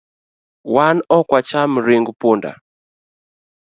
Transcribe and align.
Wan 0.73 0.97
ok 1.17 1.27
wacham 1.33 1.71
ring 1.85 2.05
punda 2.19 2.51